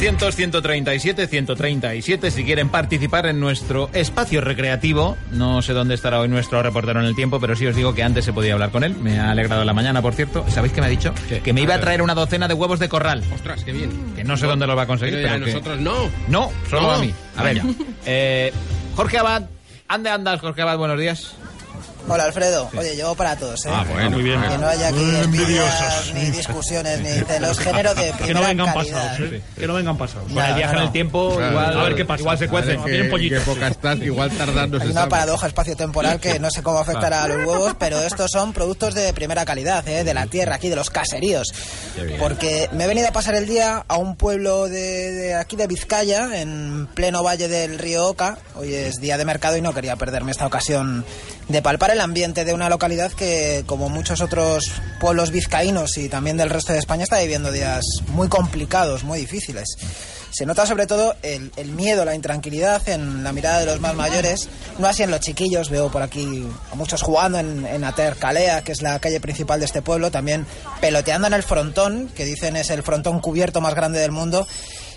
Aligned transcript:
900-137-137 0.00 2.30
si 2.30 2.44
quieren 2.44 2.68
participar 2.70 3.26
en 3.26 3.38
nuestro 3.38 3.90
espacio 3.92 4.40
recreativo. 4.40 5.16
No 5.32 5.60
sé 5.62 5.72
dónde 5.74 5.94
estará 5.94 6.20
hoy 6.20 6.28
nuestro 6.28 6.62
reportero 6.62 7.00
en 7.00 7.06
el 7.06 7.14
tiempo, 7.14 7.38
pero 7.40 7.54
sí 7.54 7.66
os 7.66 7.76
digo 7.76 7.94
que 7.94 8.02
antes 8.02 8.24
se 8.24 8.32
podía 8.32 8.54
hablar 8.54 8.70
con 8.70 8.84
él. 8.84 8.96
Me 8.96 9.18
ha 9.18 9.30
alegrado 9.30 9.64
la 9.64 9.74
mañana, 9.74 10.00
por 10.00 10.14
cierto. 10.14 10.44
¿Sabéis 10.48 10.72
qué 10.72 10.80
me 10.80 10.86
ha 10.86 10.90
dicho? 10.90 11.12
Que 11.44 11.52
me 11.52 11.60
iba 11.60 11.74
a 11.74 11.80
traer 11.80 12.00
una 12.02 12.14
docena 12.14 12.48
de 12.48 12.54
huevos 12.54 12.78
de 12.78 12.88
corral. 12.88 13.22
Ostras, 13.34 13.62
qué 13.64 13.72
bien. 13.72 13.90
Que 14.16 14.24
no 14.24 14.36
sé 14.36 14.46
dónde 14.46 14.66
los 14.66 14.76
va 14.76 14.82
a 14.82 14.86
conseguir, 14.86 15.20
Pero 15.22 15.44
que- 15.44 15.52
nosotros 15.52 15.78
no. 15.80 16.10
No, 16.28 16.50
solo 16.68 16.82
No. 16.82 16.90
a 16.92 16.98
mí. 16.98 17.12
A 17.36 17.42
ver, 17.42 17.62
eh, 18.06 18.52
Jorge 18.96 19.18
Abad. 19.18 19.42
¿Ande 19.88 20.08
andas, 20.10 20.40
Jorge 20.40 20.62
Abad? 20.62 20.78
Buenos 20.78 20.98
días. 20.98 21.34
Hola 22.08 22.24
Alfredo, 22.24 22.68
oye, 22.76 22.96
llevo 22.96 23.14
para 23.14 23.36
todos, 23.36 23.64
¿eh? 23.66 23.70
Ah, 23.72 23.84
bueno. 23.88 24.10
muy 24.10 24.22
bien. 24.22 24.40
Que 24.42 24.58
no 24.58 24.66
haya 24.66 24.88
aquí 24.88 24.98
envidias, 25.22 26.12
ni 26.14 26.30
discusiones, 26.30 27.00
ni 27.00 27.08
celos, 27.24 27.58
género 27.60 27.94
de 27.94 28.02
Que 28.04 28.10
no 28.10 28.16
primera 28.16 28.48
vengan 28.48 28.66
calidad. 28.74 29.02
pasados, 29.10 29.32
¿eh? 29.32 29.42
Que 29.56 29.66
no 29.66 29.74
vengan 29.74 29.96
pasados. 29.98 30.32
Con 30.32 30.42
el 30.44 30.54
viaje 30.54 30.72
no, 30.74 30.78
en 30.80 30.86
el 30.86 30.92
tiempo, 30.92 31.34
Claro, 31.36 31.50
igual, 31.52 31.78
a 31.80 31.82
ver 31.84 31.94
qué 31.94 32.04
pasa. 32.04 32.20
igual 32.22 32.38
se 32.38 32.48
cuecen. 32.48 32.80
Pollitos. 33.10 33.44
qué 33.44 33.50
época 33.50 33.68
estás, 33.68 33.98
igual 33.98 34.30
se 34.30 34.42
Hay 34.42 34.90
una 34.90 35.08
paradoja 35.08 35.46
espacio-temporal 35.46 36.18
que 36.20 36.38
no 36.40 36.50
sé 36.50 36.62
cómo 36.62 36.78
afectará 36.78 37.24
a 37.24 37.28
los 37.28 37.46
huevos, 37.46 37.74
pero 37.78 38.00
estos 38.02 38.30
son 38.30 38.52
productos 38.52 38.94
de 38.94 39.12
primera 39.12 39.44
calidad, 39.44 39.86
¿eh? 39.88 40.02
de 40.02 40.14
la 40.14 40.26
tierra, 40.26 40.56
aquí, 40.56 40.68
de 40.68 40.76
los 40.76 40.90
caseríos. 40.90 41.48
Porque 42.18 42.68
me 42.72 42.84
he 42.84 42.86
venido 42.88 43.08
a 43.08 43.12
pasar 43.12 43.34
el 43.36 43.46
día 43.46 43.84
a 43.86 43.96
un 43.96 44.16
pueblo 44.16 44.68
de, 44.68 45.12
de 45.12 45.34
aquí 45.34 45.56
de 45.56 45.66
Vizcaya, 45.66 46.40
en 46.40 46.88
pleno 46.94 47.22
valle 47.22 47.48
del 47.48 47.78
río 47.78 48.06
Oca. 48.06 48.38
Hoy 48.56 48.74
es 48.74 48.96
día 49.00 49.16
de 49.16 49.24
mercado 49.24 49.56
y 49.56 49.60
no 49.62 49.72
quería 49.72 49.96
perderme 49.96 50.32
esta 50.32 50.46
ocasión 50.46 51.04
de 51.50 51.62
palpar 51.62 51.90
el 51.90 52.00
ambiente 52.00 52.44
de 52.44 52.54
una 52.54 52.68
localidad 52.68 53.10
que, 53.10 53.64
como 53.66 53.88
muchos 53.88 54.20
otros 54.20 54.70
pueblos 55.00 55.32
vizcaínos 55.32 55.98
y 55.98 56.08
también 56.08 56.36
del 56.36 56.48
resto 56.48 56.72
de 56.72 56.78
España, 56.78 57.02
está 57.02 57.18
viviendo 57.18 57.50
días 57.50 57.84
muy 58.08 58.28
complicados, 58.28 59.02
muy 59.02 59.18
difíciles. 59.18 59.76
Se 60.30 60.46
nota 60.46 60.64
sobre 60.64 60.86
todo 60.86 61.16
el, 61.22 61.50
miedo, 61.72 62.04
la 62.04 62.14
intranquilidad 62.14 62.88
en 62.88 63.24
la 63.24 63.32
mirada 63.32 63.58
de 63.58 63.66
los 63.66 63.80
más 63.80 63.96
mayores, 63.96 64.48
no 64.78 64.86
así 64.86 65.02
en 65.02 65.10
los 65.10 65.20
chiquillos, 65.20 65.70
veo 65.70 65.90
por 65.90 66.02
aquí 66.02 66.46
a 66.70 66.76
muchos 66.76 67.02
jugando 67.02 67.40
en, 67.40 67.66
en 67.66 67.82
Ater 67.82 68.14
Calea, 68.14 68.62
que 68.62 68.70
es 68.70 68.80
la 68.80 69.00
calle 69.00 69.18
principal 69.18 69.58
de 69.58 69.66
este 69.66 69.82
pueblo, 69.82 70.12
también 70.12 70.46
peloteando 70.80 71.26
en 71.26 71.32
el 71.32 71.42
frontón, 71.42 72.08
que 72.14 72.24
dicen 72.24 72.54
es 72.54 72.70
el 72.70 72.84
frontón 72.84 73.20
cubierto 73.20 73.60
más 73.60 73.74
grande 73.74 73.98
del 73.98 74.12
mundo, 74.12 74.46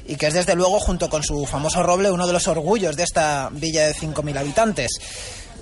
y 0.06 0.18
que 0.18 0.28
es 0.28 0.34
desde 0.34 0.56
luego, 0.56 0.80
junto 0.80 1.10
con 1.10 1.24
su 1.24 1.46
famoso 1.46 1.82
roble, 1.82 2.12
uno 2.12 2.28
de 2.28 2.34
los 2.34 2.48
orgullos 2.48 2.96
de 2.96 3.04
esta 3.04 3.50
villa 3.52 3.88
de 3.88 3.96
5.000 3.96 4.38
habitantes. 4.38 4.92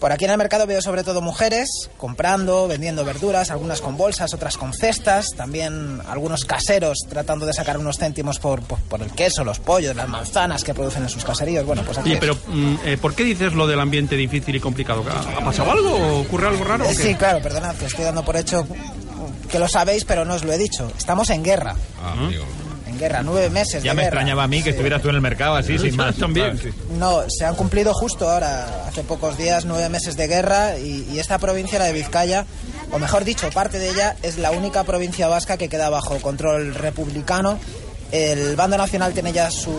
Por 0.02 0.12
aquí 0.12 0.26
en 0.26 0.32
el 0.32 0.38
mercado 0.40 0.66
veo 0.66 0.82
sobre 0.82 1.04
todo 1.04 1.22
mujeres 1.22 1.70
comprando, 1.96 2.68
vendiendo 2.68 3.06
verduras, 3.06 3.52
algunas 3.52 3.80
con 3.82 3.96
bolsas, 3.98 4.34
otras 4.34 4.58
con 4.58 4.74
cestas, 4.74 5.28
también 5.38 6.02
algunos 6.10 6.44
caseros 6.44 6.98
tratando 7.08 7.46
de 7.46 7.54
sacar 7.54 7.78
unos 7.78 7.98
céntimos 8.00 8.40
por, 8.40 8.64
por, 8.64 8.80
por 8.80 9.02
el 9.04 9.12
queso, 9.12 9.44
los 9.44 9.60
pollos, 9.60 9.96
las 9.96 10.10
manzanas 10.10 10.64
que 10.64 10.74
producen 10.74 11.04
en 11.04 11.10
sus 11.10 11.24
caseríos. 11.24 11.64
Bueno, 11.68 11.84
pues 11.86 12.00
aquí 12.00 12.18
pero 12.20 12.36
mm, 12.48 12.76
eh, 12.84 12.98
¿por 13.00 13.14
qué 13.14 13.24
dices 13.24 13.54
lo 13.54 13.68
del 13.68 13.80
ambiente 13.80 14.16
difícil 14.16 14.56
y 14.56 14.60
complicado? 14.60 15.04
¿Ha 15.08 15.46
pasado 15.46 15.72
algo 15.72 15.96
o 15.96 16.22
ocurre 16.22 16.48
algo 16.48 16.64
raro? 16.64 16.84
o 16.86 16.90
Eh, 16.90 16.96
qué? 16.98 17.04
Sí, 17.04 17.14
claro, 17.16 17.40
perdonad, 17.40 17.76
que 17.76 17.86
estoy 17.86 18.04
dando 18.04 18.26
por 18.26 18.36
hecho 18.36 18.66
que 19.52 19.60
lo 19.60 19.68
sabéis, 19.68 20.04
pero 20.06 20.26
no 20.26 20.34
os 20.34 20.44
lo 20.44 20.52
he 20.52 20.58
dicho. 20.58 20.92
Estamos 20.98 21.30
en 21.30 21.44
guerra, 21.44 21.76
Ah, 22.04 22.14
amigo. 22.14 22.44
En 22.92 23.00
guerra, 23.00 23.22
nueve 23.23 23.50
meses 23.50 23.81
Ya 23.84 23.92
de 23.92 23.95
me 23.95 24.02
guerra. 24.03 24.16
extrañaba 24.17 24.44
a 24.44 24.47
mí 24.47 24.58
que 24.58 24.64
Sí. 24.66 24.70
estuvieras 24.72 25.02
tú 25.02 25.09
en 25.09 25.16
el 25.16 25.22
mercado 25.22 25.56
así, 25.56 25.78
sin 25.80 25.95
más. 25.95 26.16
También. 26.16 26.59
No, 26.97 27.22
se 27.30 27.45
han 27.45 27.56
cumplido 27.56 27.94
justo 27.94 28.30
ahora, 28.30 28.86
hace 28.88 29.03
pocos 29.03 29.38
días, 29.38 29.66
nueve 29.66 29.89
meses 29.89 30.16
de 30.17 30.28
guerra 30.28 30.78
y, 30.78 31.08
y 31.12 31.19
esta 31.19 31.38
provincia, 31.39 31.80
la 31.80 31.86
de 31.86 31.94
Vizcaya, 31.94 32.45
o 32.92 33.00
mejor 33.00 33.23
dicho, 33.25 33.50
parte 33.50 33.80
de 33.80 33.89
ella, 33.89 34.16
es 34.22 34.38
la 34.38 34.52
única 34.52 34.84
provincia 34.84 35.28
vasca 35.28 35.58
que 35.58 35.69
queda 35.69 35.90
bajo 35.90 36.19
control 36.22 36.75
republicano. 36.75 37.57
El 38.12 38.57
bando 38.57 38.78
nacional 38.78 39.13
tiene 39.13 39.31
ya 39.31 39.50
su, 39.50 39.72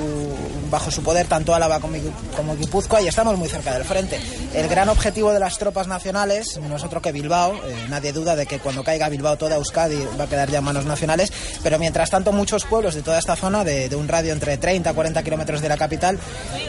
bajo 0.72 0.90
su 0.90 1.02
poder 1.04 1.28
tanto 1.28 1.54
Álava 1.54 1.78
como, 1.78 1.96
Gui- 1.98 2.10
como 2.34 2.56
Guipúzcoa 2.56 3.00
y 3.02 3.06
estamos 3.06 3.38
muy 3.38 3.48
cerca 3.48 3.74
del 3.74 3.84
frente. 3.84 4.18
El 4.54 4.66
gran 4.68 4.88
objetivo 4.88 5.32
de 5.32 5.38
las 5.38 5.58
tropas 5.58 5.86
nacionales 5.86 6.58
no 6.68 6.76
es 6.76 6.82
otro 6.82 7.00
que 7.00 7.12
Bilbao. 7.12 7.52
eh, 7.54 7.86
nadie 7.90 8.12
duda 8.12 8.34
de 8.34 8.46
que 8.46 8.58
cuando 8.58 8.82
caiga 8.82 9.08
Bilbao 9.10 9.36
toda 9.36 9.56
Euskadi 9.56 10.02
va 10.18 10.24
a 10.24 10.26
quedar 10.28 10.50
ya 10.50 10.58
en 10.58 10.64
manos 10.64 10.86
nacionales. 10.86 11.30
Pero 11.62 11.78
mientras 11.78 12.10
tanto 12.10 12.32
muchos 12.32 12.64
pueblos 12.64 12.94
de 12.94 13.02
toda 13.02 13.18
esta 13.18 13.36
zona, 13.36 13.62
de, 13.62 13.94
un 13.94 14.08
radio 14.08 14.32
entre 14.32 14.56
30 14.56 14.90
a 14.90 14.94
40 14.94 15.22
kilómetros 15.22 15.60
de 15.60 15.68
la 15.68 15.76
capital, 15.76 16.18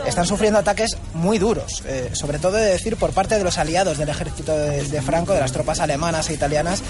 están 0.05 0.25
sufriendo 0.25 0.59
ataques 0.59 0.97
muy 1.13 1.39
duros. 1.39 1.81
eh, 1.87 2.09
sobre 2.13 2.39
todo 2.39 2.57
de 2.57 2.65
decir 2.65 2.97
por 2.97 3.11
parte 3.13 3.37
de 3.37 3.43
los 3.45 3.57
aliados 3.57 3.97
del 3.97 4.09
ejército 4.09 4.53
de 4.55 5.01
Franco, 5.01 5.33
de 5.33 5.39
las 5.39 5.53
tropas 5.53 5.79
alemanas 5.79 6.29
e 6.29 6.33
italianas, 6.33 6.81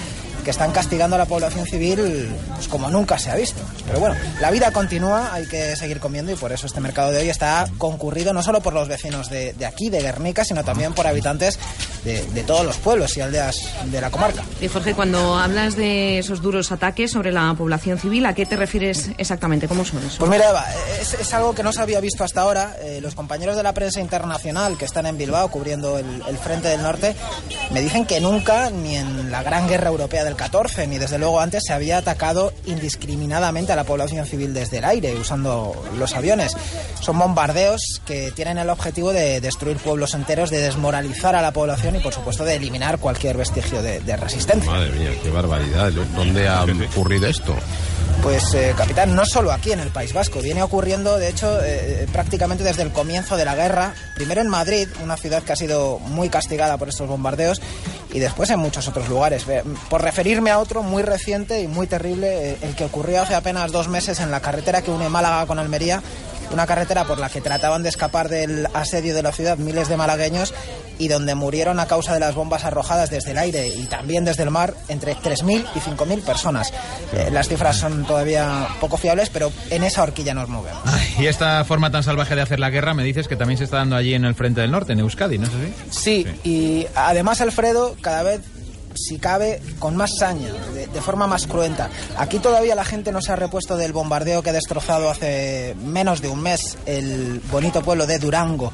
que 0.43 0.51
están 0.51 0.71
castigando 0.71 1.15
a 1.15 1.19
la 1.19 1.25
población 1.25 1.65
civil 1.65 2.29
pues, 2.55 2.67
como 2.67 2.89
nunca 2.89 3.17
se 3.17 3.31
ha 3.31 3.35
visto. 3.35 3.61
Pero 3.87 3.99
bueno, 3.99 4.15
la 4.41 4.51
vida 4.51 4.71
continúa, 4.71 5.33
hay 5.33 5.47
que 5.47 5.75
seguir 5.75 5.99
comiendo 5.99 6.31
y 6.31 6.35
por 6.35 6.51
eso 6.51 6.67
este 6.67 6.79
mercado 6.79 7.11
de 7.11 7.19
hoy 7.19 7.29
está 7.29 7.65
concurrido 7.77 8.33
no 8.33 8.43
solo 8.43 8.61
por 8.61 8.73
los 8.73 8.87
vecinos 8.87 9.29
de, 9.29 9.53
de 9.53 9.65
aquí, 9.65 9.89
de 9.89 10.01
Guernica, 10.01 10.43
sino 10.45 10.63
también 10.63 10.93
por 10.93 11.07
habitantes 11.07 11.59
de, 12.03 12.21
de 12.27 12.43
todos 12.43 12.65
los 12.65 12.77
pueblos 12.77 13.15
y 13.17 13.21
aldeas 13.21 13.69
de 13.85 14.01
la 14.01 14.11
comarca. 14.11 14.43
Y 14.61 14.67
Jorge, 14.67 14.93
cuando 14.93 15.37
hablas 15.37 15.75
de 15.75 16.19
esos 16.19 16.41
duros 16.41 16.71
ataques 16.71 17.11
sobre 17.11 17.31
la 17.31 17.53
población 17.57 17.97
civil, 17.97 18.25
¿a 18.25 18.33
qué 18.33 18.45
te 18.45 18.55
refieres 18.55 19.09
exactamente? 19.17 19.67
¿Cómo 19.67 19.85
son 19.85 19.99
eso? 20.05 20.17
Pues 20.19 20.29
mira, 20.29 20.49
Eva, 20.49 20.65
es, 20.99 21.13
es 21.13 21.33
algo 21.33 21.53
que 21.53 21.63
no 21.63 21.71
se 21.71 21.81
había 21.81 21.99
visto 21.99 22.23
hasta 22.23 22.41
ahora. 22.41 22.75
Eh, 22.81 22.99
los 23.01 23.15
compañeros 23.15 23.55
de 23.55 23.63
la 23.63 23.73
prensa 23.73 24.01
internacional 24.01 24.77
que 24.77 24.85
están 24.85 25.05
en 25.05 25.17
Bilbao 25.17 25.49
cubriendo 25.49 25.97
el, 25.97 26.23
el 26.27 26.37
frente 26.37 26.67
del 26.67 26.81
norte 26.81 27.15
me 27.71 27.81
dicen 27.81 28.05
que 28.05 28.19
nunca, 28.19 28.69
ni 28.69 28.97
en 28.97 29.31
la 29.31 29.43
Gran 29.43 29.67
Guerra 29.67 29.89
Europea 29.89 30.23
del 30.33 30.37
14, 30.37 30.87
ni 30.87 30.97
desde 30.97 31.19
luego 31.19 31.39
antes, 31.39 31.63
se 31.65 31.73
había 31.73 31.97
atacado 31.97 32.51
indiscriminadamente 32.65 33.71
a 33.71 33.75
la 33.75 33.83
población 33.83 34.25
civil 34.25 34.53
desde 34.53 34.79
el 34.79 34.85
aire 34.85 35.13
usando 35.15 35.75
los 35.97 36.15
aviones. 36.15 36.55
Son 36.99 37.17
bombardeos 37.19 38.01
que 38.05 38.31
tienen 38.31 38.57
el 38.57 38.69
objetivo 38.69 39.13
de 39.13 39.41
destruir 39.41 39.77
pueblos 39.77 40.13
enteros, 40.15 40.49
de 40.49 40.59
desmoralizar 40.59 41.35
a 41.35 41.41
la 41.41 41.51
población 41.51 41.95
y, 41.95 41.99
por 41.99 42.13
supuesto, 42.13 42.45
de 42.45 42.55
eliminar 42.55 42.97
cualquier 42.97 43.37
vestigio 43.37 43.81
de, 43.81 43.99
de 43.99 44.17
resistencia. 44.17 44.71
Madre 44.71 44.91
mía, 44.91 45.11
qué 45.21 45.29
barbaridad. 45.29 45.91
¿Dónde 46.15 46.47
ha 46.47 46.63
ocurrido 46.63 47.27
esto? 47.27 47.55
Pues, 48.23 48.53
eh, 48.53 48.73
capitán, 48.77 49.13
no 49.15 49.25
solo 49.25 49.51
aquí 49.51 49.73
en 49.73 49.81
el 49.81 49.89
País 49.89 50.13
Vasco, 50.13 50.39
viene 50.39 50.63
ocurriendo, 50.63 51.17
de 51.17 51.27
hecho, 51.27 51.59
eh, 51.61 52.07
prácticamente 52.13 52.63
desde 52.63 52.81
el 52.81 52.91
comienzo 52.91 53.35
de 53.35 53.43
la 53.43 53.53
guerra, 53.53 53.93
primero 54.15 54.39
en 54.39 54.47
Madrid, 54.47 54.87
una 55.03 55.17
ciudad 55.17 55.43
que 55.43 55.51
ha 55.51 55.57
sido 55.57 55.99
muy 55.99 56.29
castigada 56.29 56.77
por 56.77 56.87
estos 56.87 57.05
bombardeos, 57.09 57.61
y 58.13 58.19
después 58.19 58.49
en 58.51 58.59
muchos 58.59 58.87
otros 58.87 59.09
lugares. 59.09 59.45
Por 59.89 60.01
referirme 60.01 60.51
a 60.51 60.59
otro 60.59 60.83
muy 60.83 61.01
reciente 61.01 61.61
y 61.61 61.67
muy 61.67 61.87
terrible, 61.87 62.51
eh, 62.51 62.57
el 62.61 62.75
que 62.75 62.85
ocurrió 62.85 63.23
hace 63.23 63.33
apenas 63.33 63.71
dos 63.71 63.87
meses 63.87 64.19
en 64.19 64.29
la 64.29 64.39
carretera 64.39 64.83
que 64.83 64.91
une 64.91 65.09
Málaga 65.09 65.45
con 65.47 65.57
Almería, 65.57 66.01
una 66.53 66.65
carretera 66.67 67.05
por 67.05 67.19
la 67.19 67.29
que 67.29 67.41
trataban 67.41 67.83
de 67.83 67.89
escapar 67.89 68.29
del 68.29 68.67
asedio 68.73 69.13
de 69.15 69.23
la 69.23 69.31
ciudad 69.31 69.57
miles 69.57 69.89
de 69.89 69.97
malagueños 69.97 70.53
y 70.99 71.07
donde 71.07 71.35
murieron 71.35 71.79
a 71.79 71.87
causa 71.87 72.13
de 72.13 72.19
las 72.19 72.35
bombas 72.35 72.63
arrojadas 72.65 73.09
desde 73.09 73.31
el 73.31 73.39
aire 73.39 73.67
y 73.67 73.85
también 73.85 74.25
desde 74.25 74.43
el 74.43 74.51
mar 74.51 74.75
entre 74.87 75.15
3.000 75.15 75.65
y 75.75 75.79
5.000 75.79 76.23
personas. 76.23 76.71
Eh, 77.13 77.29
las 77.31 77.47
cifras 77.47 77.77
son 77.77 78.05
todavía 78.05 78.67
poco 78.79 78.97
fiables, 78.97 79.29
pero 79.29 79.51
en 79.69 79.83
esa 79.83 80.03
horquilla 80.03 80.33
nos 80.33 80.49
movemos. 80.49 80.81
Ay, 80.85 81.15
y 81.19 81.25
esta 81.27 81.63
forma 81.65 81.91
tan 81.91 82.03
salvaje 82.03 82.35
de 82.35 82.41
hacer 82.41 82.59
la 82.59 82.69
guerra 82.69 82.93
me 82.93 83.03
dices 83.03 83.27
que 83.27 83.35
también 83.35 83.57
se 83.57 83.63
está 83.63 83.77
dando 83.77 83.95
allí 83.95 84.13
en 84.13 84.25
el 84.25 84.35
frente 84.35 84.61
del 84.61 84.71
norte, 84.71 84.93
en 84.93 84.99
Euskadi, 84.99 85.37
¿no 85.39 85.45
es 85.45 85.51
así? 85.53 85.73
Sí, 85.89 86.27
y 86.43 86.87
además 86.95 87.41
Alfredo 87.41 87.95
cada 88.01 88.23
vez 88.23 88.41
si 88.95 89.17
cabe, 89.19 89.61
con 89.79 89.95
más 89.95 90.11
saña, 90.19 90.51
de, 90.73 90.87
de, 90.87 91.01
forma 91.01 91.27
más 91.27 91.47
cruenta. 91.47 91.89
Aquí 92.17 92.39
todavía 92.39 92.75
la 92.75 92.85
gente 92.85 93.11
no 93.11 93.21
se 93.21 93.31
ha 93.31 93.35
repuesto 93.35 93.77
del 93.77 93.93
bombardeo 93.93 94.41
que 94.41 94.49
ha 94.49 94.53
destrozado 94.53 95.09
hace 95.09 95.75
menos 95.83 96.21
de 96.21 96.29
un 96.29 96.41
mes 96.41 96.77
el 96.85 97.41
bonito 97.51 97.81
pueblo 97.81 98.07
de 98.07 98.19
Durango. 98.19 98.71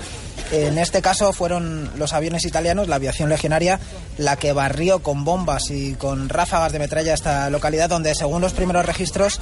En 0.52 0.80
este 0.80 1.02
caso 1.02 1.32
fueron 1.32 1.92
los 1.98 2.14
aviones 2.14 2.44
italianos, 2.44 2.88
la 2.88 2.96
aviación 2.96 3.30
legionaria, 3.30 3.80
la 4.18 4.36
que 4.36 4.52
barrió 4.52 5.00
con 5.04 5.24
bombas 5.24 5.70
y 5.70 5.94
con 5.94 6.28
ráfagas 6.28 6.72
de 6.72 6.80
metralla 6.80 7.14
esta 7.14 7.50
localidad, 7.52 7.88
donde 7.88 8.16
según 8.16 8.42
los 8.42 8.54
primeros 8.54 8.86
registros 8.86 9.40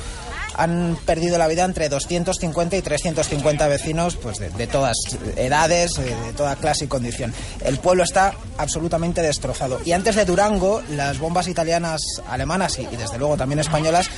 han 0.58 0.98
perdido 1.06 1.38
la 1.38 1.48
vida 1.48 1.64
entre 1.64 1.88
250 1.90 2.76
y 2.76 2.82
350 2.82 3.68
vecinos 3.68 4.16
pues 4.18 4.40
de, 4.40 4.68
todas 4.68 4.98
edades, 5.36 5.94
de 5.96 6.34
toda 6.36 6.56
clase 6.56 6.86
y 6.86 6.88
condición. 6.88 7.34
El 7.64 7.78
pueblo 7.78 8.04
está 8.04 8.34
absolutamente 8.58 9.22
destrozado. 9.22 9.80
Y 9.86 9.92
antes 9.92 10.16
de 10.16 10.26
Durango, 10.26 10.82
las 10.90 11.20
bombas 11.20 11.48
italianas, 11.48 12.02
alemanas 12.28 12.80
y 12.80 12.86
desde 12.96 13.18
luego 13.18 13.38
también 13.38 13.60
españolas 13.60 14.10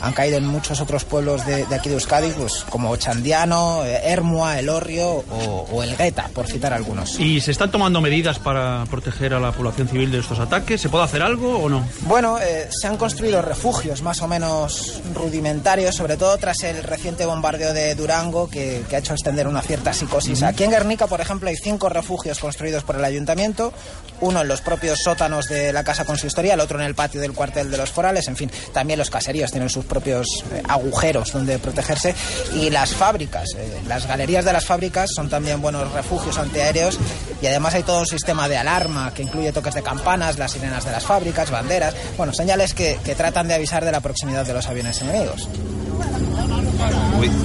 han 0.00 0.12
caído 0.12 0.38
en 0.38 0.46
muchos 0.46 0.80
otros 0.80 1.04
pueblos 1.04 1.46
de, 1.46 1.64
de 1.66 1.74
aquí 1.74 1.88
de 1.88 1.94
Euskadi, 1.94 2.30
pues 2.30 2.64
como 2.68 2.94
Chandiano, 2.96 3.84
Hermua, 3.84 4.58
Elorrio 4.58 5.08
o, 5.08 5.68
o 5.72 5.82
Elgueta, 5.82 6.30
por 6.34 6.46
citar 6.46 6.72
algunos. 6.72 7.18
¿Y 7.18 7.40
se 7.40 7.50
están 7.50 7.70
tomando 7.70 8.00
medidas 8.00 8.38
para 8.38 8.84
proteger 8.90 9.34
a 9.34 9.40
la 9.40 9.52
población 9.52 9.88
civil 9.88 10.10
de 10.10 10.18
estos 10.18 10.38
ataques? 10.38 10.80
¿Se 10.80 10.88
puede 10.88 11.04
hacer 11.04 11.22
algo 11.22 11.58
o 11.58 11.68
no? 11.68 11.86
Bueno, 12.02 12.38
eh, 12.38 12.68
se 12.70 12.86
han 12.86 12.96
construido 12.96 13.40
refugios 13.42 14.02
más 14.02 14.20
o 14.22 14.28
menos 14.28 15.00
rudimentarios, 15.14 15.94
sobre 15.94 16.16
todo 16.16 16.36
tras 16.38 16.62
el 16.64 16.82
reciente 16.82 17.26
bombardeo 17.26 17.72
de 17.72 17.94
Durango, 17.94 18.48
que, 18.48 18.82
que 18.88 18.96
ha 18.96 18.98
hecho 18.98 19.14
extender 19.14 19.46
una 19.48 19.62
cierta 19.62 19.92
psicosis. 19.92 20.42
Aquí 20.42 20.64
en 20.64 20.70
Guernica, 20.70 21.06
por 21.06 21.20
ejemplo, 21.20 21.48
hay 21.48 21.56
cinco 21.56 21.88
refugios 21.88 22.38
construidos 22.38 22.84
por 22.84 22.96
el 22.96 23.04
ayuntamiento, 23.04 23.72
uno 24.20 24.42
en 24.42 24.48
los 24.48 24.60
propios 24.60 25.00
sótanos 25.02 25.46
de 25.46 25.72
la 25.72 25.84
casa 25.84 26.04
consistoria, 26.04 26.54
el 26.54 26.60
otro 26.60 26.78
en 26.78 26.86
el 26.86 26.94
patio 26.94 27.20
del 27.20 27.32
cuartel 27.32 27.70
de 27.70 27.76
los 27.76 27.90
forales, 27.90 28.28
en 28.28 28.36
fin, 28.36 28.50
también 28.72 28.98
los 28.98 29.10
caseríos 29.10 29.50
tienen 29.50 29.68
sus 29.68 29.83
propios 29.84 30.26
eh, 30.52 30.62
agujeros 30.68 31.32
donde 31.32 31.58
protegerse 31.58 32.14
y 32.54 32.70
las 32.70 32.94
fábricas. 32.94 33.44
eh, 33.56 33.80
las 33.86 34.06
galerías 34.06 34.44
de 34.44 34.52
las 34.52 34.64
fábricas 34.64 35.10
son 35.14 35.28
también 35.28 35.60
buenos 35.60 35.90
refugios 35.92 36.38
antiaéreos 36.38 36.98
y 37.40 37.46
además 37.46 37.74
hay 37.74 37.82
todo 37.82 38.00
un 38.00 38.06
sistema 38.06 38.48
de 38.48 38.56
alarma 38.56 39.12
que 39.14 39.22
incluye 39.22 39.52
toques 39.52 39.74
de 39.74 39.82
campanas, 39.82 40.38
las 40.38 40.52
sirenas 40.52 40.84
de 40.84 40.90
las 40.92 41.04
fábricas, 41.04 41.50
banderas, 41.50 41.94
bueno, 42.16 42.32
señales 42.32 42.74
que, 42.74 42.98
que 43.04 43.14
tratan 43.14 43.48
de 43.48 43.54
avisar 43.54 43.84
de 43.84 43.92
la 43.92 44.00
proximidad 44.00 44.46
de 44.46 44.54
los 44.54 44.66
aviones 44.66 45.00
enemigos. 45.02 45.48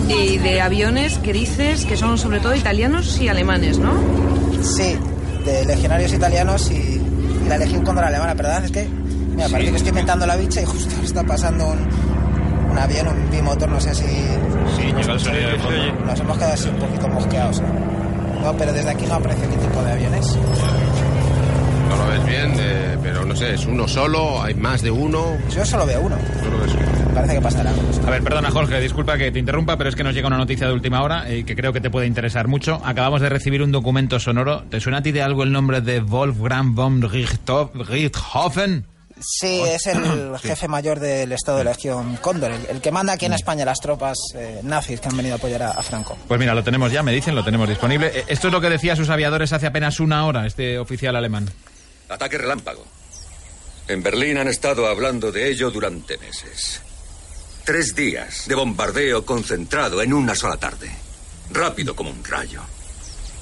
Y 0.10 0.38
de 0.38 0.62
aviones 0.62 1.18
que 1.20 1.34
dices 1.34 1.86
que 1.86 1.96
son 1.96 2.18
sobre 2.18 2.40
todo 2.40 2.56
italianos 2.56 3.20
y 3.20 3.28
alemanes, 3.28 3.78
¿no? 3.78 3.94
Sí, 4.64 4.98
de 5.46 5.66
legionarios 5.66 6.14
italianos 6.14 6.70
y, 6.72 6.74
y 6.76 7.48
la 7.48 7.58
Legión 7.58 7.86
alemana, 7.98 8.36
pero 8.36 8.50
la 8.50 8.60
verdad 8.60 8.66
es 8.66 8.72
que, 8.72 8.88
mira, 8.88 9.48
parece 9.50 9.72
que 9.72 9.78
estoy 9.78 9.90
inventando 9.90 10.26
la 10.26 10.36
bicha 10.36 10.62
y 10.62 10.66
justo 10.74 10.94
está 11.04 11.24
pasando 11.24 11.68
un 11.68 11.88
avión, 12.80 13.08
un 13.08 13.30
bimotor, 13.30 13.70
no 13.70 13.80
sé 13.80 13.94
si... 13.94 14.04
Sí, 14.06 14.84
llega 14.96 15.14
el 15.14 15.20
sonido 15.20 15.50
de 15.50 15.60
fondo. 15.60 16.06
Nos 16.06 16.20
hemos 16.20 16.38
quedado 16.38 16.54
así 16.54 16.70
un 16.70 16.76
poquito 16.78 17.08
mosqueados. 17.10 17.60
¿eh? 17.60 17.64
No, 18.44 18.54
pero 18.58 18.72
desde 18.74 18.90
aquí 18.90 19.06
no 19.06 19.16
aprecio 19.16 19.50
qué 19.50 19.58
tipo 19.58 19.82
de 19.84 19.92
aviones. 19.92 20.38
No 21.90 21.96
lo 21.96 22.08
ves 22.12 22.26
bien, 22.26 22.54
eh, 22.60 22.98
pero 23.02 23.26
no 23.26 23.36
sé, 23.36 23.56
es 23.56 23.66
uno 23.66 23.88
solo, 23.88 24.42
hay 24.44 24.54
más 24.54 24.82
de 24.82 24.92
uno. 24.92 25.26
Yo 25.54 25.66
solo 25.66 25.86
veo 25.86 26.02
uno. 26.02 26.16
Que 26.18 26.70
sí. 26.72 26.78
Parece 27.14 27.34
que 27.36 27.42
pasará. 27.42 27.72
A 28.06 28.10
ver, 28.12 28.24
perdona 28.24 28.52
Jorge, 28.52 28.80
disculpa 28.80 29.18
que 29.18 29.32
te 29.32 29.40
interrumpa, 29.40 29.76
pero 29.76 29.90
es 29.90 29.96
que 29.96 30.04
nos 30.04 30.14
llega 30.14 30.28
una 30.28 30.38
noticia 30.38 30.68
de 30.68 30.74
última 30.74 31.02
hora 31.02 31.30
eh, 31.30 31.44
que 31.44 31.56
creo 31.56 31.74
que 31.74 31.82
te 31.82 31.90
puede 31.90 32.06
interesar 32.08 32.48
mucho. 32.48 32.80
Acabamos 32.86 33.22
de 33.22 33.30
recibir 33.30 33.64
un 33.64 33.72
documento 33.72 34.20
sonoro. 34.20 34.64
¿Te 34.70 34.80
suena 34.80 35.00
a 35.00 35.02
ti 35.02 35.12
de 35.12 35.24
algo 35.24 35.44
el 35.44 35.52
nombre 35.52 35.82
de 35.82 36.00
Wolfgang 36.00 36.76
von 36.76 37.02
Richthof- 37.02 37.72
Richthofen? 37.74 38.86
Sí, 39.22 39.62
es 39.62 39.86
el 39.88 40.38
jefe 40.42 40.68
mayor 40.68 41.00
del 41.00 41.32
Estado 41.32 41.58
de 41.60 41.64
Legión 41.66 42.18
Cóndor, 42.18 42.52
el, 42.52 42.66
el 42.68 42.82
que 42.82 42.92
manda 42.92 43.14
aquí 43.14 43.26
en 43.26 43.34
España 43.34 43.66
las 43.66 43.80
tropas 43.80 44.18
eh, 44.36 44.62
nazis 44.64 45.00
que 45.02 45.10
han 45.10 45.18
venido 45.18 45.36
a 45.36 45.38
apoyar 45.38 45.64
a, 45.64 45.72
a 45.72 45.82
Franco. 45.84 46.18
Pues 46.28 46.40
mira, 46.40 46.54
lo 46.54 46.64
tenemos 46.64 46.92
ya, 46.92 47.04
me 47.04 47.12
dicen, 47.12 47.36
lo 47.36 47.44
tenemos 47.44 47.68
disponible. 47.68 48.12
Eh, 48.14 48.24
Esto 48.28 48.48
es 48.48 48.54
lo 48.54 48.62
que 48.62 48.70
decía 48.70 48.96
sus 48.96 49.10
aviadores 49.10 49.52
hace 49.54 49.68
apenas 49.68 50.00
una 50.00 50.26
hora, 50.26 50.46
este 50.46 50.80
oficial 50.80 51.16
alemán. 51.16 51.50
Ataque 52.08 52.38
relámpago. 52.38 52.86
En 53.88 54.04
Berlín 54.04 54.38
han 54.38 54.48
estado 54.48 54.88
hablando 54.88 55.32
de 55.32 55.50
ello 55.50 55.72
durante 55.72 56.18
meses. 56.18 56.82
Tres 57.66 57.96
días 57.96 58.46
de 58.48 58.56
bombardeo 58.56 59.26
concentrado 59.26 60.02
en 60.02 60.14
una 60.14 60.36
sola 60.36 60.58
tarde. 60.58 60.90
Rápido 61.52 61.96
como 61.96 62.10
un 62.12 62.24
rayo. 62.24 62.62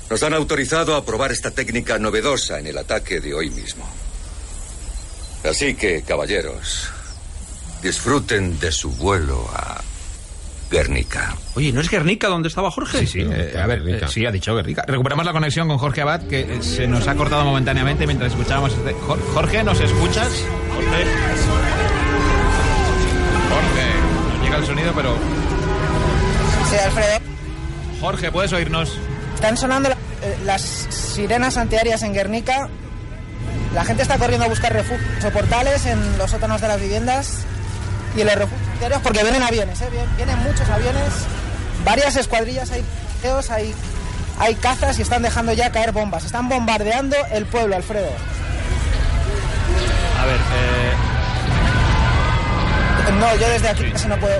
Nos 0.09 0.23
han 0.23 0.33
autorizado 0.33 0.95
a 0.95 1.05
probar 1.05 1.31
esta 1.33 1.51
técnica 1.51 1.99
novedosa 1.99 2.59
en 2.59 2.67
el 2.67 2.77
ataque 2.77 3.19
de 3.19 3.33
hoy 3.33 3.49
mismo. 3.49 3.85
Así 5.49 5.73
que, 5.75 6.01
caballeros, 6.03 6.89
disfruten 7.81 8.59
de 8.59 8.71
su 8.71 8.91
vuelo 8.91 9.47
a 9.53 9.81
Guernica. 10.69 11.35
Oye, 11.55 11.71
¿no 11.71 11.79
es 11.81 11.89
Guernica 11.89 12.27
donde 12.27 12.49
estaba 12.49 12.69
Jorge? 12.71 12.99
Sí, 12.99 13.07
sí, 13.07 13.19
eh, 13.21 13.57
a 13.61 13.65
ver, 13.67 13.81
eh, 13.87 14.01
sí, 14.09 14.25
ha 14.25 14.31
dicho 14.31 14.53
Guerrica. 14.55 14.83
Recuperamos 14.85 15.25
la 15.25 15.31
conexión 15.31 15.67
con 15.69 15.77
Jorge 15.77 16.01
Abad, 16.01 16.21
que 16.27 16.61
se 16.61 16.87
nos 16.87 17.07
ha 17.07 17.15
cortado 17.15 17.45
momentáneamente 17.45 18.05
mientras 18.05 18.31
escuchábamos 18.33 18.73
este... 18.73 18.93
Jor- 18.95 19.21
Jorge, 19.33 19.63
¿nos 19.63 19.79
escuchas? 19.79 20.29
Jorge. 20.73 21.05
Jorge, 23.49 23.85
nos 24.33 24.43
llega 24.43 24.57
el 24.57 24.65
sonido, 24.65 24.91
pero... 24.93 25.15
Sí, 26.69 26.75
Alfredo. 26.75 27.19
Jorge, 28.01 28.31
¿puedes 28.31 28.51
oírnos? 28.53 28.97
Están 29.35 29.55
sonando 29.55 29.89
eh, 29.89 29.95
las 30.45 30.61
sirenas 30.61 31.55
antiaéreas 31.57 32.01
en 32.03 32.13
Guernica. 32.13 32.69
La 33.73 33.83
gente 33.85 34.01
está 34.03 34.17
corriendo 34.17 34.45
a 34.45 34.49
buscar 34.49 34.73
refugios 34.73 35.23
o 35.23 35.29
portales 35.31 35.85
en 35.85 36.17
los 36.17 36.31
sótanos 36.31 36.61
de 36.61 36.67
las 36.67 36.79
viviendas 36.81 37.39
y 38.15 38.21
en 38.21 38.27
los 38.27 38.35
refugios 38.35 39.01
porque 39.03 39.21
vienen 39.23 39.43
aviones, 39.43 39.79
¿eh? 39.81 39.89
Vien- 39.91 40.15
vienen 40.17 40.37
muchos 40.39 40.67
aviones, 40.69 41.03
varias 41.85 42.15
escuadrillas, 42.15 42.71
hay 42.71 42.83
hay, 43.51 43.75
hay 44.39 44.55
cazas 44.55 44.97
y 44.99 45.01
están 45.01 45.21
dejando 45.21 45.51
ya 45.53 45.71
caer 45.71 45.91
bombas. 45.91 46.23
Están 46.25 46.47
bombardeando 46.49 47.15
el 47.31 47.45
pueblo, 47.45 47.75
Alfredo. 47.75 48.09
A 50.21 50.25
ver, 50.25 50.35
eh, 50.37 50.93
No, 53.19 53.35
yo 53.35 53.49
desde 53.49 53.67
aquí 53.69 53.91
casi 53.91 54.07
no 54.07 54.17
puedo. 54.17 54.39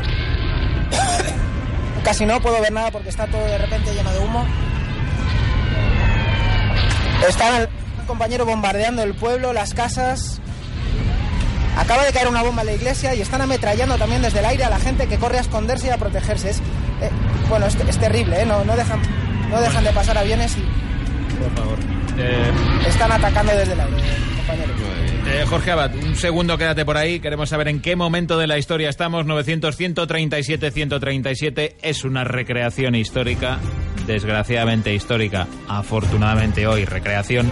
casi 2.04 2.26
no 2.26 2.40
puedo 2.42 2.62
ver 2.62 2.72
nada 2.72 2.92
porque 2.92 3.10
está 3.10 3.26
todo 3.28 3.44
de 3.46 3.58
repente 3.58 3.94
lleno 3.94 4.12
de 4.12 4.20
humo. 4.20 4.46
Está 7.28 7.58
el 7.58 7.70
compañero 8.08 8.46
bombardeando 8.46 9.04
el 9.04 9.14
pueblo, 9.14 9.54
las 9.54 9.74
casas. 9.74 10.42
Acaba 11.78 12.04
de 12.04 12.12
caer 12.12 12.28
una 12.28 12.42
bomba 12.42 12.64
en 12.64 12.68
la 12.68 12.74
iglesia 12.74 13.14
y 13.14 13.22
están 13.22 13.42
ametrallando 13.42 13.98
también 13.98 14.24
desde 14.24 14.40
el 14.40 14.46
aire 14.46 14.64
a 14.64 14.70
la 14.70 14.80
gente 14.80 15.08
que 15.08 15.18
corre 15.18 15.38
a 15.38 15.42
esconderse 15.42 15.88
y 15.88 15.90
a 15.92 15.98
protegerse. 15.98 16.50
Es, 16.50 16.58
eh, 16.58 17.10
bueno, 17.50 17.68
es, 17.68 17.76
es 17.76 17.98
terrible, 18.00 18.42
¿eh? 18.42 18.46
No, 18.46 18.66
no, 18.66 18.76
dejan, 18.76 19.00
no 19.52 19.62
dejan 19.62 19.84
de 19.84 19.92
pasar 19.92 20.18
aviones 20.18 20.58
y 20.58 20.64
por 21.38 21.52
favor. 21.52 21.78
Eh, 22.18 22.52
están 22.88 23.12
atacando 23.12 23.56
desde 23.56 23.74
el 23.74 23.80
aire, 23.80 23.98
compañero. 24.38 24.74
Eh, 25.28 25.46
Jorge 25.48 25.72
Abad, 25.72 25.94
un 25.96 26.16
segundo, 26.16 26.58
quédate 26.58 26.84
por 26.86 26.98
ahí. 26.98 27.20
Queremos 27.20 27.50
saber 27.50 27.68
en 27.68 27.82
qué 27.82 27.96
momento 27.96 28.38
de 28.38 28.48
la 28.48 28.58
historia 28.58 28.90
estamos. 28.90 29.26
900-137-137 29.26 31.76
es 31.82 32.04
una 32.06 32.24
recreación 32.24 32.96
histórica, 32.96 33.60
desgraciadamente 34.06 34.94
histórica, 34.94 35.48
afortunadamente 35.68 36.68
hoy 36.68 36.86
recreación. 36.86 37.52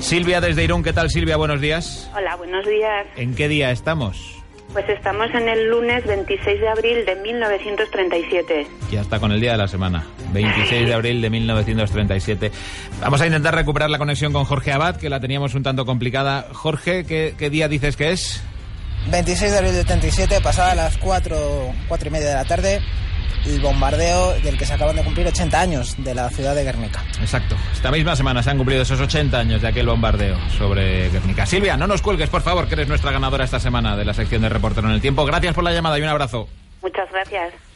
Silvia 0.00 0.40
desde 0.40 0.64
Irún, 0.64 0.82
¿qué 0.82 0.92
tal 0.92 1.10
Silvia? 1.10 1.36
Buenos 1.36 1.60
días. 1.60 2.10
Hola, 2.16 2.36
buenos 2.36 2.66
días. 2.66 3.06
¿En 3.16 3.34
qué 3.34 3.48
día 3.48 3.70
estamos? 3.70 4.36
Pues 4.72 4.86
estamos 4.90 5.28
en 5.34 5.48
el 5.48 5.70
lunes 5.70 6.06
26 6.06 6.60
de 6.60 6.68
abril 6.68 7.06
de 7.06 7.16
1937. 7.16 8.66
Ya 8.90 9.00
está 9.00 9.18
con 9.18 9.32
el 9.32 9.40
día 9.40 9.52
de 9.52 9.58
la 9.58 9.68
semana. 9.68 10.04
26 10.32 10.86
de 10.86 10.94
abril 10.94 11.22
de 11.22 11.30
1937. 11.30 12.52
Vamos 13.00 13.20
a 13.20 13.26
intentar 13.26 13.54
recuperar 13.54 13.88
la 13.88 13.98
conexión 13.98 14.32
con 14.32 14.44
Jorge 14.44 14.72
Abad, 14.72 14.96
que 14.96 15.08
la 15.08 15.20
teníamos 15.20 15.54
un 15.54 15.62
tanto 15.62 15.86
complicada. 15.86 16.48
Jorge, 16.52 17.04
¿qué, 17.04 17.34
qué 17.38 17.48
día 17.48 17.66
dices 17.68 17.96
que 17.96 18.12
es? 18.12 18.42
26 19.10 19.52
de 19.52 19.58
abril 19.58 19.72
del 19.72 19.86
37, 19.86 20.40
pasada 20.42 20.74
las 20.74 20.98
4, 20.98 21.36
cuatro 21.88 22.08
y 22.08 22.10
media 22.12 22.28
de 22.28 22.34
la 22.34 22.44
tarde, 22.44 22.80
el 23.46 23.60
bombardeo 23.60 24.32
del 24.40 24.58
que 24.58 24.66
se 24.66 24.74
acaban 24.74 24.96
de 24.96 25.04
cumplir 25.04 25.26
80 25.26 25.60
años 25.60 25.94
de 25.98 26.14
la 26.14 26.28
ciudad 26.30 26.54
de 26.54 26.64
Guernica. 26.64 27.04
Exacto. 27.20 27.56
Esta 27.72 27.90
misma 27.90 28.16
semana 28.16 28.42
se 28.42 28.50
han 28.50 28.56
cumplido 28.56 28.82
esos 28.82 29.00
80 29.00 29.38
años 29.38 29.62
de 29.62 29.68
aquel 29.68 29.86
bombardeo 29.86 30.36
sobre 30.56 31.10
Guernica. 31.10 31.46
Silvia, 31.46 31.76
no 31.76 31.86
nos 31.86 32.02
cuelgues, 32.02 32.30
por 32.30 32.42
favor, 32.42 32.68
que 32.68 32.74
eres 32.74 32.88
nuestra 32.88 33.10
ganadora 33.12 33.44
esta 33.44 33.60
semana 33.60 33.96
de 33.96 34.04
la 34.04 34.14
sección 34.14 34.42
de 34.42 34.48
Reportero 34.48 34.88
en 34.88 34.94
el 34.94 35.00
Tiempo. 35.00 35.24
Gracias 35.24 35.54
por 35.54 35.64
la 35.64 35.72
llamada 35.72 35.98
y 35.98 36.02
un 36.02 36.08
abrazo. 36.08 36.48
Muchas 36.82 37.10
gracias. 37.10 37.67